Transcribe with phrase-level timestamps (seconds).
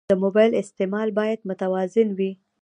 [0.09, 2.31] د موبایل استعمال باید متوازن وي.